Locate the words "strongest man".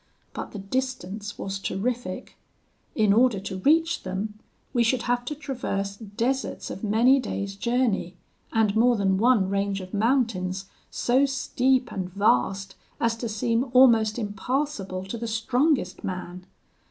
15.27-16.47